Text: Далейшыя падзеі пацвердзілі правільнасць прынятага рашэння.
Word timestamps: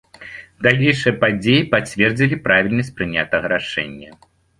Далейшыя 0.67 1.11
падзеі 1.23 1.67
пацвердзілі 1.73 2.39
правільнасць 2.47 2.89
прынятага 2.97 3.45
рашэння. 3.55 4.09